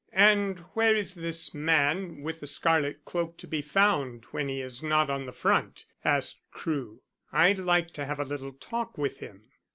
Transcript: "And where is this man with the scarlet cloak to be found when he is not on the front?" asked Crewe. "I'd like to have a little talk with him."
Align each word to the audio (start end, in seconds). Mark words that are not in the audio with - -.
"And 0.13 0.57
where 0.73 0.95
is 0.95 1.13
this 1.13 1.53
man 1.53 2.23
with 2.23 2.39
the 2.39 2.47
scarlet 2.47 3.05
cloak 3.05 3.37
to 3.37 3.45
be 3.45 3.61
found 3.61 4.25
when 4.31 4.47
he 4.49 4.59
is 4.59 4.81
not 4.81 5.11
on 5.11 5.27
the 5.27 5.31
front?" 5.31 5.85
asked 6.03 6.39
Crewe. 6.49 7.03
"I'd 7.31 7.59
like 7.59 7.91
to 7.91 8.05
have 8.05 8.19
a 8.19 8.25
little 8.25 8.53
talk 8.53 8.97
with 8.97 9.19
him." 9.19 9.43